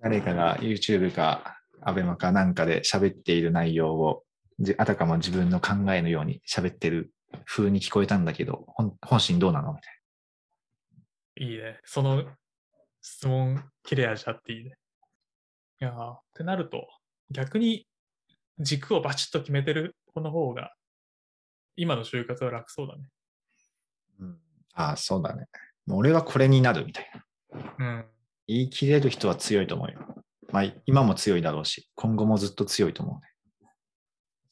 [0.00, 4.24] 誰かが YouTube か ABEMA かなんかで喋っている内容を、
[4.60, 7.12] じあたかも自分の考えのように喋ってる
[7.44, 9.72] 風に聞こえたんだけど、本本心どうなの？
[9.72, 11.80] みたいいいね。
[11.84, 12.24] その
[13.00, 14.76] 質問切れ味あっていいね。
[15.80, 16.88] いやーってなると、
[17.30, 17.86] 逆に
[18.58, 20.74] 軸をバチッと決めてる子の方が、
[21.76, 23.08] 今の就活は楽そうだね。
[24.20, 24.38] うん、
[24.74, 25.46] ああ、そうだね。
[25.88, 27.74] もう俺はこれになるみたいな。
[27.78, 28.04] うん。
[28.46, 29.98] 言い切れる人は強いと思うよ。
[30.52, 33.20] まあ、今も強いだろうし、今後もずっと強いと思うね。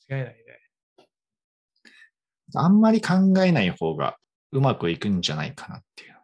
[0.09, 0.43] 間違いないね。
[2.55, 4.17] あんまり考えない方が
[4.51, 6.17] うまくいくんじゃないかなっていう。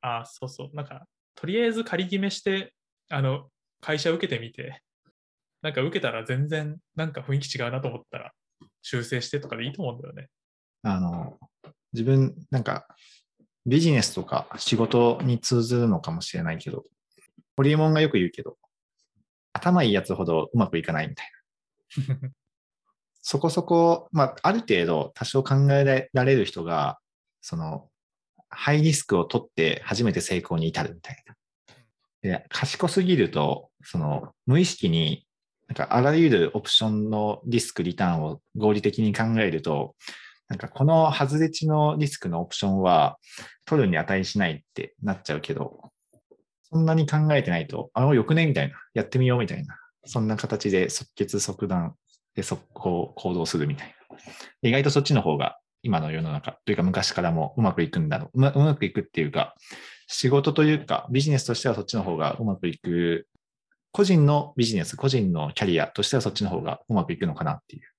[0.00, 0.76] ああ、そうそう。
[0.76, 2.72] なんか、とりあえず仮決めして、
[3.08, 3.48] あの、
[3.80, 4.80] 会社受けてみて、
[5.60, 8.32] なんか受けたら全然なんか雰囲気違うなと思ったら、
[8.80, 10.28] 修正してとかでいいと思うんだよね。
[10.84, 11.38] あの、
[11.92, 12.86] 自分、なんか、
[13.66, 16.84] ビジネスとか仕事に通ずるのかもしれないけど、
[17.56, 18.56] ホリエモンがよく言うけど、
[19.52, 21.26] 頭いいやつほどうまくいかないみたい
[22.08, 22.32] な。
[23.22, 26.98] そこそこ、まあ、ある程度多少考えられる人が、
[27.40, 27.88] その、
[28.48, 31.36] ハイリスクを取って初めて成功に至るみたいな。
[32.22, 35.26] で、賢すぎると、その、無意識に、
[35.68, 39.94] なんかあらゆるオプションのリスク、リターンを合理的に考えると、
[40.52, 43.16] なんかこの外れ値のリスクのオプションは
[43.64, 45.90] 取るに値しないってなっちゃうけど、
[46.70, 48.74] そんなに考えてないと、あの、よくねみたいな。
[48.92, 49.78] やってみようみたいな。
[50.04, 51.94] そんな形で即決即断
[52.34, 54.18] で速攻行動するみたいな。
[54.60, 58.30] 意外とそっちの方が今の世の中というか昔からもうまくいくんだろう。
[58.34, 59.54] うまうまくいくっていうか、
[60.06, 63.26] 仕事というかビジネスとしてはそっちの方がうまくいく。
[63.90, 67.91] 個人のビジネス、個人のキャリアとしてはそっちの方がうまくいくのかなっていう。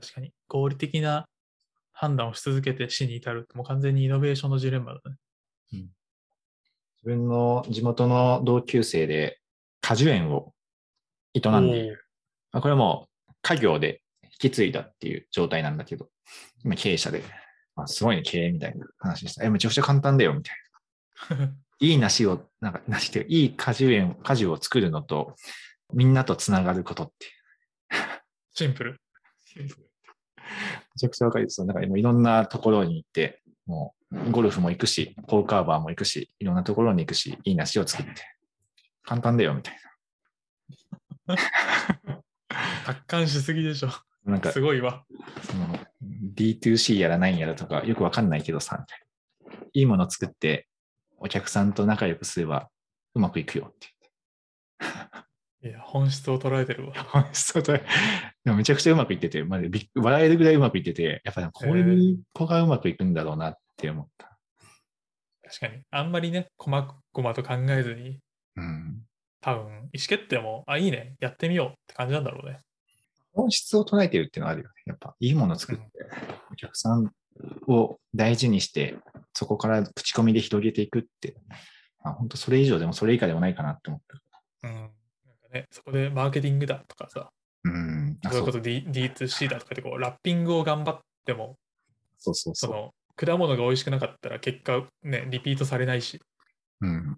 [0.00, 1.28] 確かに、合理的な
[1.92, 5.16] 判断をし続けて死に至るもう完全にイノベーションのジレンマだね。
[7.02, 9.38] 自分の地元の同級生で
[9.80, 10.52] 果樹園を
[11.34, 12.04] 営んでいる。
[12.52, 16.08] まあこれはもう家業で引き継いだっていう状態なんだけど、
[16.64, 17.22] 今経営者で、
[17.76, 19.44] まあ、すごいね、経営みたいな話でした。
[19.44, 20.56] え、めちゃくちゃ簡単だよ、みたい
[21.38, 21.54] な。
[21.80, 25.34] いい梨を、なんか梨っていうか、いい果樹園、果樹を作るのと、
[25.92, 27.32] みんなとつながることっていう。
[28.52, 29.00] シンプル。
[30.94, 31.64] めちゃくちゃわかります。
[31.64, 38.12] なんかもういろんなところに行って、もうゴルフも行くし、ポーカーバーも行くし、いろんなところに行くし、いい梨を作って、
[39.02, 39.78] 簡単だよ、みたい
[42.86, 43.88] 達観しすぎでしょ。
[43.88, 44.32] な。
[44.32, 45.04] なんかすごいわ。
[45.42, 45.78] その
[46.34, 48.86] D2C やらないやらとかよくわかんないけどさ、いな。
[49.72, 50.68] いいもの作って
[51.18, 52.70] お客さんと仲良くすれば
[53.14, 53.88] うまくいくよって
[55.62, 56.92] いや、本質を捉えてるわ。
[57.14, 57.34] 言って。
[57.34, 57.78] そうだ。
[57.78, 57.82] で
[58.46, 59.60] もめちゃくちゃうまくいってて、まあ、
[59.94, 64.38] 笑えるぐらいうまくいってて、やっぱりこういう子がうまくいくんだろうなって思った。
[65.42, 65.82] 確かに。
[65.90, 68.20] あんまりね、細々と考えずに、
[68.56, 69.02] うん。
[69.40, 72.60] 多分、意思決定も、あ、いいね、やってみようって感じなんだろうね。
[73.32, 74.74] 本質を捉えてるっていうのはあるよね。
[74.86, 75.84] やっぱいいものを作って、
[76.52, 77.12] お客さん
[77.66, 78.96] を大事にして、
[79.32, 81.36] そこから口コミで広げていくって、
[82.02, 84.00] まあ、本当それ以上でもそれ以下でもないかなって思っ
[84.62, 84.68] た。
[84.68, 84.90] うん。
[85.52, 87.30] ね、そこでマーケティングだとかさ、
[87.64, 88.18] うん。
[88.24, 91.56] あそうそれこそ D D2C だとかでこう、ラッピングを頑張っても、
[92.18, 92.70] そうそうそう。
[92.70, 96.20] その、果物が美味しくなかったら結果ね、リピートされないし、
[96.80, 97.16] うん。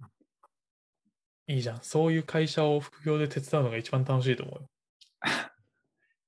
[1.46, 1.78] いいじゃん。
[1.82, 4.68] そういう会社を副業で手伝うのが一番楽しいと思うよ。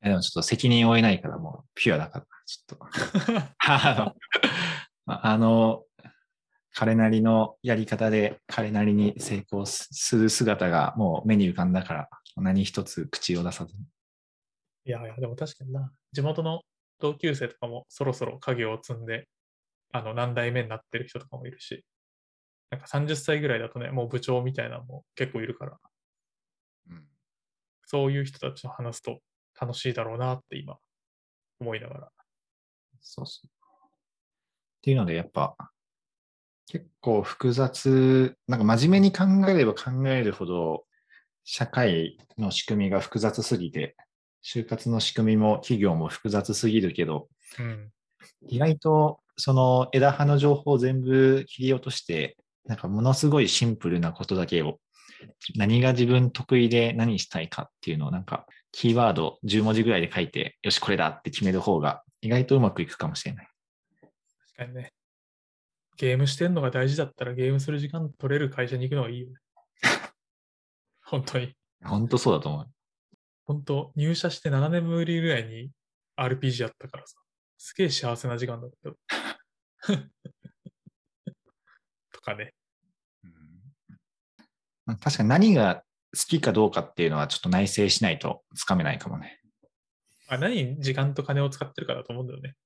[0.02, 2.86] でもちょっと責任を負えないからもうピュアだから、ちょっと。
[5.06, 5.84] あの、
[6.74, 13.82] 彼なりのやり方で彼なりに成功すする姿がもう目に浮かんだから、何一つ口を出さずに。
[14.84, 15.92] いやいや、でも確かにな。
[16.12, 16.62] 地元の
[16.98, 19.28] 同級生とかもそろそろ家業を積んで、
[19.92, 21.84] あの、何代目になってる人とかもいるし、
[22.70, 25.78] なんか30歳ぐらいだとね、もう部長みたいなのも結構いるから、
[26.90, 27.04] うん
[27.84, 29.18] そういう人たちと話すと
[29.60, 30.78] 楽しいだろうなって今、
[31.60, 32.08] 思いながら。
[33.02, 33.46] そうそう。
[33.46, 33.50] っ
[34.80, 35.54] ていうので、やっぱ、
[36.68, 40.84] 結構複雑、なんか真面目に考えれば考えるほど、
[41.44, 43.96] 社会の仕組みが複雑すぎて、
[44.44, 47.90] 就活の仕組みも企業も複雑すぎるけど、うん。
[48.48, 54.78] 意外とその枝葉の情報を全部切り落として、なんかものすごいシンプルなことだけを、
[55.56, 63.48] 何が自分得意で何したいかっていうのをなんかキーワード10文字ぐらいで書いて、よし、これだって決める方が意外とうまくいくかもしれない。
[64.56, 64.92] 確かにね。
[66.02, 69.34] ゲームしてんのが大事だったらゲームする時間取れる会社に行くのがいいよね。
[71.00, 71.54] 本当に。
[71.84, 72.68] 本当そうだと思う。
[73.44, 75.70] 本当入社して7年ぶりぐらいに
[76.16, 77.22] RPG やったからさ。
[77.56, 78.98] すげえ幸せな時間だったよ。
[82.10, 82.52] とかね。
[83.22, 85.84] うん確かに何が
[86.16, 89.40] 好きかどうかっていうのはちょっと内省しないとつかめないかもね。
[90.26, 92.56] あ何に時間と金を使ってるかだと思うんだよね。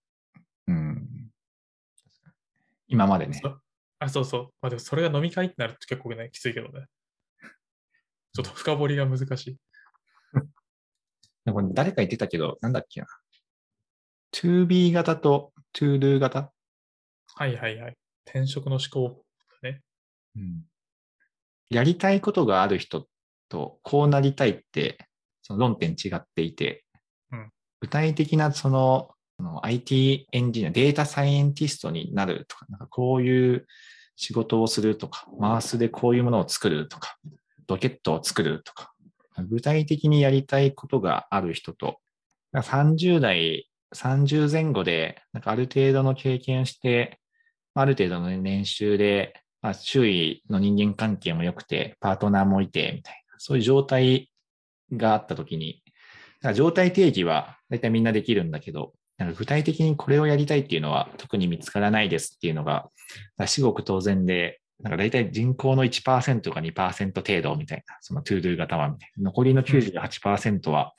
[0.69, 1.26] うん。
[2.89, 3.59] 今までねそ。
[3.99, 4.43] あ、そうそう。
[4.61, 6.87] まあでもそれが飲み会ってなると結構ね、きついけどね。
[8.33, 9.57] ちょっと深掘りが難しい。
[11.45, 13.07] でも誰か言ってたけど、なんだっけな。
[14.33, 16.53] 2B 型と ToDo 型、
[17.35, 17.99] はいはいはい。
[18.27, 19.27] 転職の思考。
[20.37, 20.65] うん、
[21.71, 23.09] やりたいことがある人
[23.49, 24.99] とこうなりたいって、
[25.43, 26.85] その論点違っていて、
[27.33, 29.11] うん具体的なその
[29.63, 33.67] IT エンジニア、データサイエンティストになるとか、なんかこういう
[34.17, 37.17] 仕事をするとか、マウスでこういうものを作るとか、
[37.69, 38.93] ロケットを作るとか、
[39.49, 41.99] 具体的にやりたいことがある人と、
[42.55, 47.21] 30代、30前後で、なんかある程度の経験をして、
[47.75, 54.31] ある程度の年収で、まあ、周囲の人間関係も良くて、パートナーもいて、みたいな、そういう状態
[54.93, 55.83] があったときに、
[56.55, 62.91] 状態定義は大体みんなできるんだけど、なんか具体的にこれをやりたいっていうのは特に見つからないですっていうのが、
[63.47, 69.25] 至極当然で、なんか大体人口の1%か2%程度みたいな、その ToDo 型はみたいな。
[69.25, 70.93] 残りの98%は、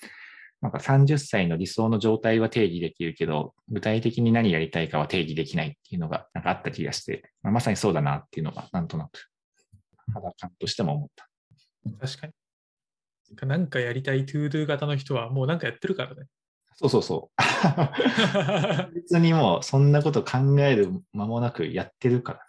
[0.62, 9.30] なんか30歳の理想の状態は定義できるけど、具体的に何やりたいかは定義できないっていうのがなんかあった気がして、まあ、まさにそうだなっていうのがなんとなく
[10.14, 11.30] 肌感としても思った。
[12.08, 12.34] 確かに。
[13.48, 16.24] なんかやりたい ToDo 型の人はもうなんかやってるからね。
[16.80, 17.42] そうそうそう。
[18.94, 22.46] 別にもうそんなこと考える間もなくやってるからね。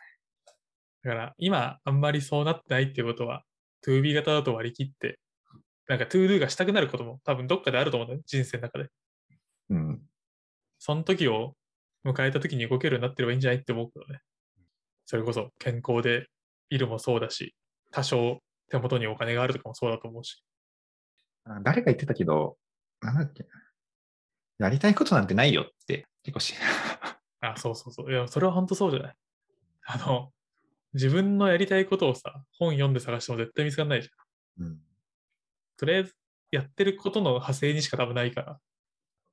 [1.03, 3.45] だから今あんまりそうなってないってことは
[3.87, 5.19] 2B 型だと割り切って、
[5.89, 8.23] なんか ToDo がしたくなることも多分どっかであると思うんだよ。
[8.27, 8.91] 人生の中で。
[9.71, 10.03] うん。
[10.79, 11.57] その時を
[12.05, 14.21] 迎えた時に動けるようになってればいいんじゃないって思うけどね。
[15.07, 16.27] それこそ健康で
[16.69, 17.55] いるもそうだし、
[17.91, 20.45] 多少手元にお金があるとかもそうだと思うし。
[21.45, 22.59] あ誰か言ってたけど、
[23.01, 23.47] なんだっけ？
[24.59, 26.55] やりたいことなんてないよって結構し、
[27.41, 28.11] あ、そうそうそう。
[28.11, 29.15] いや、それは本当そうじゃない？
[29.87, 30.33] あの、
[30.95, 34.67] 自分のやりたいことをさ、本読んで探しても絶対見つかんないじゃん。
[34.67, 34.81] うん。
[35.77, 36.15] とりあえず、
[36.51, 38.59] やってることの派生にしか多分ないから。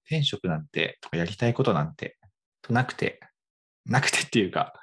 [0.05, 2.17] 転職なんて、とかやりたいことなんて、
[2.61, 3.19] となくて、
[3.85, 4.73] なくてっていうか、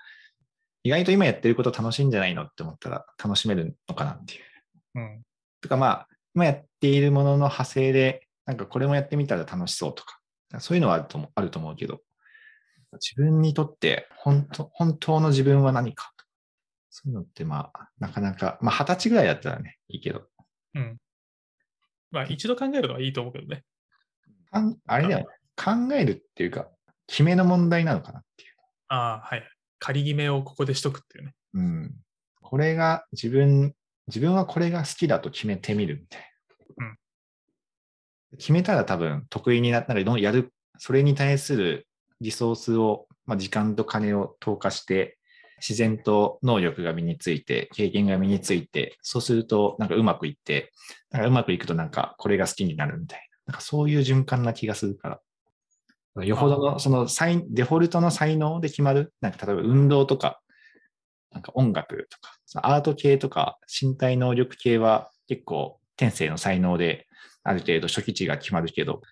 [0.82, 4.42] 意外と今やってること楽しいんじゃないのって思ったら楽しめるのかなっていう。
[4.96, 5.22] うん。
[5.60, 10.18] とかまあ、今やっているものの派生で、なんかこれもやってみたら楽しそうとか、
[10.60, 12.00] そういうのはあると思うあると思うけど、
[12.92, 16.12] 自分にとって本当本当の自分は何か
[16.94, 20.24] そういうのってまあ、なかなか、まあ二十歳ぐらいだったらね、いいけど、
[20.74, 20.98] うん。
[22.10, 23.64] まあ、一度考えるのはいいと思うけどね。
[24.50, 26.68] かんあれだよね、考えるっていうか、
[27.06, 28.50] 決めの問題なのかなっていう。
[28.88, 29.42] ああ、はい。
[29.78, 31.34] 仮決めをここでしとくっていうね。
[31.54, 31.94] うん。
[32.42, 33.74] これが自分、
[34.08, 36.26] 自分はこれが好きだと決めてみるみたいな。
[38.32, 41.86] うん決めたら多分得意になったら、どんやる、それに対する
[42.20, 45.18] リソースを、まあ、時間と金を投下して、
[45.58, 50.72] 自然と能力が身について、経験が身について、そうするとなんかうまくいって、
[51.10, 53.52] なんかうまくいくとなんかこれが好きになるみたいな。
[53.52, 55.20] なんかそういう循環な気がするか
[56.16, 56.24] ら。
[56.24, 60.40] よほどの、そのサイン、デフォルトの才能で決まる、なんか例えば運動とか、
[61.30, 67.06] なんか音楽とか、アート系とか身体能力系は結構天性の才能で
[67.44, 69.02] ある程度初期値が決まるけど、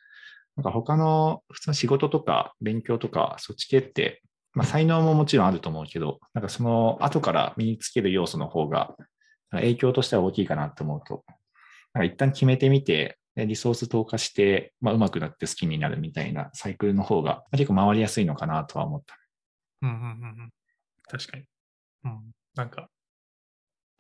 [0.57, 8.97] なんか他の普通の仕事とか勉強とかそっち系って、まあ才能ももちろんあると思うけど、なんかその後から身につける要素の方が
[9.51, 11.25] 影響としては大きいかなと思うと、
[11.93, 19.17] なんか一旦決めてみて、リソース投下して、まあ、上手くなって好きになるみたいなサイクルの方が結構回りやすいのかなとは思った。
[19.83, 20.07] うんうんうんう
[20.43, 20.51] ん。
[21.09, 21.45] 確かに。
[22.05, 22.31] うん。
[22.55, 22.89] なんか、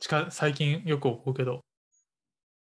[0.01, 1.64] 近最近よく思うけど、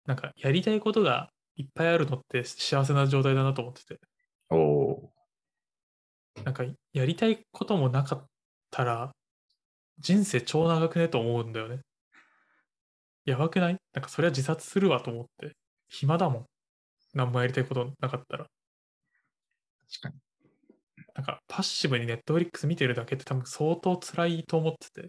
[0.07, 3.99] なんかやりたいことがいっぱいあるのって幸せな状態だなと思ってて、
[4.51, 5.12] おお
[6.45, 8.27] なんかやりたいこともなかっ
[8.71, 9.12] たら
[9.99, 11.81] 人生超長くねと思うんだよね。
[13.25, 13.77] やばくない？
[13.95, 15.57] なんかそれは自殺するわと思って。
[15.88, 16.45] 暇だもん。
[17.14, 18.47] 何もやりたいことなかったら。
[19.88, 20.14] 確かに。
[21.14, 25.09] なんかパッシブにネットフリックス見てるだけって多分相当辛いと思ってて。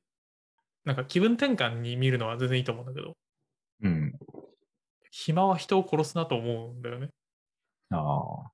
[0.86, 3.18] なんか気分転換に見るのは全然いいと思うんだけど、
[3.84, 4.14] うん。
[5.18, 7.09] 暇は人を殺すなと思うんだよね。
[7.89, 8.51] ああ。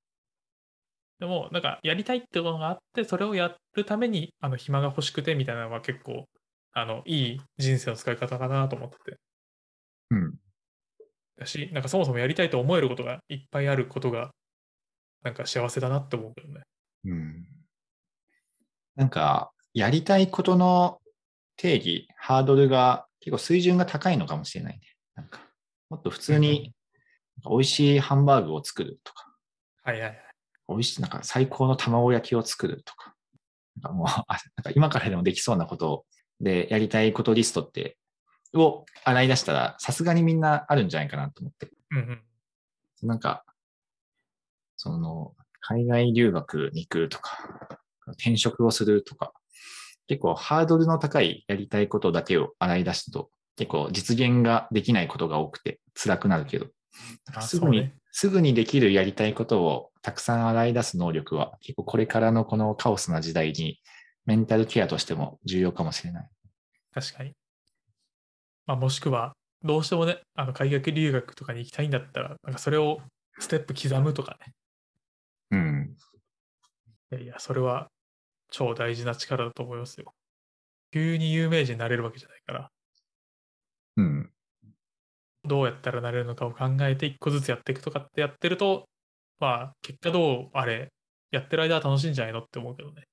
[1.20, 6.26] でも、なんかやりたいってことがあって、それをやるためにあの暇が欲しくてみたいなのは結構、
[6.72, 9.18] あの、いい人生の使い方かなと思ってて。
[10.12, 10.36] うん。
[11.38, 14.32] だし、なんかそもそもやりたいと思えることがいっぱいあることが、
[15.22, 16.62] なんか幸せだなって思うけどね。
[17.06, 17.46] うん。
[18.96, 21.02] なんか、やりたいことの
[21.58, 24.82] 定義、ハードルが結構水準が高いのかもしれないね。
[25.16, 25.42] なんか、
[25.94, 26.74] もっと普通に
[27.48, 29.32] 美味しいハンバーグを作るとか、
[29.84, 30.20] はいはいはい。
[30.70, 33.14] 美味しい、なんか最高の卵焼きを作るとか、
[33.80, 34.26] なんかもう、あ
[34.56, 36.06] なんか今からでもできそうなことを
[36.42, 38.00] でやりたいことリストって、
[38.56, 41.70] を洗い出したら、さすがにみんなあるんじゃないかなと思って。
[41.92, 42.02] うんう
[43.06, 43.08] ん。
[43.08, 43.46] なんか、
[44.78, 47.38] その、海外留学に行くとか、
[48.14, 49.32] 転職をするとか、
[50.08, 56.68] 結構ハードルの高いやりたいことだけを洗い出すと、結構実現ができないことが多くて辛くなるけど、
[57.34, 63.82] あすぐに、ねすぐにできるやりたいことをたくさん洗い出す能力は、結構これからのこのカオスな時代に
[64.28, 66.30] メンタルケアとしても重要かもしれない。
[66.94, 67.34] 確かに。
[68.68, 69.34] まあ、もしくは、
[69.64, 73.00] どうしてもね、あの海外留学とかに行きたいんだったら、なんかそれを
[73.40, 74.54] ステップ刻むとかね。
[75.50, 75.98] うん。
[77.14, 77.90] いやいや、それは
[78.52, 80.14] 超大事な力だと思いますよ。
[80.92, 82.70] 急に有名人になれるわけじゃないから、
[83.98, 84.30] うん。
[85.46, 88.88] どうやったらなれるのかを考えて一個ずつやっていくとかってやってると、
[89.40, 90.92] まあ、結果どうあれ、
[91.32, 93.04] やってる間は楽しいんじゃないのって思うけどね。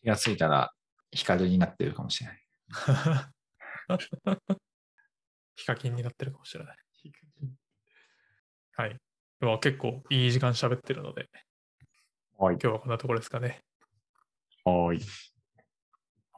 [0.00, 0.72] 気がついたら
[1.10, 2.42] 光になってるかもしれない。
[5.56, 6.76] ヒカキンになってるかもしれない。
[8.72, 8.96] はい。
[9.40, 11.28] でも結構いい時間喋ってるので、
[12.38, 12.54] はい。
[12.54, 13.62] 今日はこんなところですかね。
[14.64, 15.00] はい。